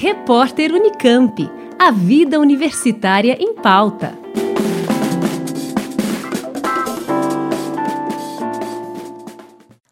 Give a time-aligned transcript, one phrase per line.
[0.00, 1.50] Repórter Unicamp.
[1.76, 4.16] A vida universitária em pauta.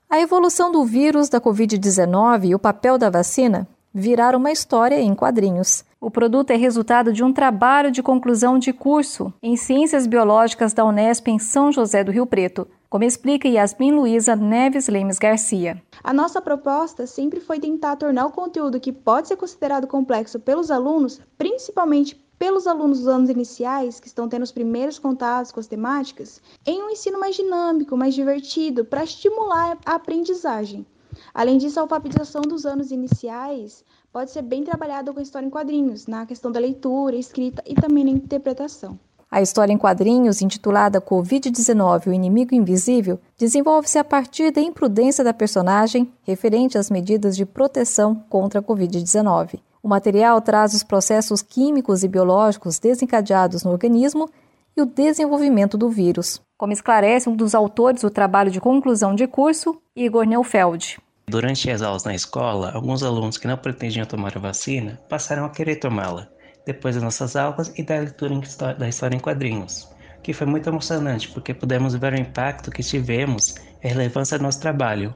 [0.09, 5.13] A evolução do vírus da Covid-19 e o papel da vacina viraram uma história em
[5.13, 5.85] quadrinhos.
[6.01, 10.85] O produto é resultado de um trabalho de conclusão de curso em Ciências Biológicas da
[10.85, 15.83] Unesp em São José do Rio Preto, como explica Yasmin Luiza Neves Lemes Garcia.
[16.03, 20.71] A nossa proposta sempre foi tentar tornar o conteúdo que pode ser considerado complexo pelos
[20.71, 25.67] alunos, principalmente pelos alunos dos anos iniciais, que estão tendo os primeiros contatos com as
[25.67, 30.87] temáticas, em um ensino mais dinâmico, mais divertido, para estimular a aprendizagem.
[31.33, 35.51] Além disso, a alfabetização dos anos iniciais pode ser bem trabalhada com a história em
[35.51, 38.99] quadrinhos, na questão da leitura, escrita e também na interpretação.
[39.31, 45.35] A história em quadrinhos, intitulada Covid-19 O Inimigo Invisível, desenvolve-se a partir da imprudência da
[45.35, 49.59] personagem referente às medidas de proteção contra a Covid-19.
[49.83, 54.29] O material traz os processos químicos e biológicos desencadeados no organismo
[54.77, 59.27] e o desenvolvimento do vírus, como esclarece um dos autores do trabalho de conclusão de
[59.27, 60.99] curso, Igor Neufeld.
[61.29, 65.51] Durante as aulas na escola, alguns alunos que não pretendiam tomar a vacina passaram a
[65.51, 66.29] querer tomá-la,
[66.67, 68.35] depois das nossas aulas e da leitura
[68.77, 69.89] da história em quadrinhos,
[70.23, 74.43] que foi muito emocionante porque pudemos ver o impacto que tivemos e a relevância do
[74.43, 75.15] nosso trabalho.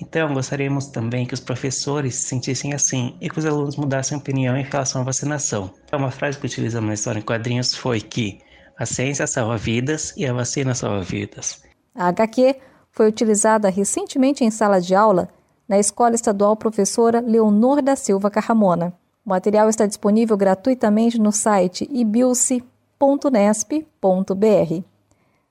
[0.00, 4.56] Então, gostaríamos também que os professores se sentissem assim e que os alunos mudassem opinião
[4.56, 5.70] em relação à vacinação.
[5.92, 8.40] Uma frase que utilizamos na história em quadrinhos foi que
[8.78, 11.62] a ciência salva vidas e a vacina salva vidas.
[11.94, 12.56] A HQ
[12.90, 15.28] foi utilizada recentemente em sala de aula
[15.68, 18.92] na Escola Estadual Professora Leonor da Silva Carramona.
[19.26, 24.84] O material está disponível gratuitamente no site ibilce.nesp.br.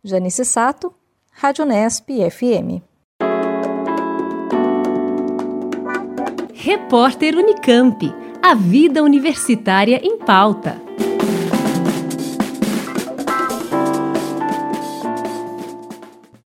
[0.01, 0.93] Janice Sato,
[1.29, 2.81] Rádio Nesp FM.
[6.53, 8.01] Repórter Unicamp.
[8.41, 10.81] A vida universitária em pauta.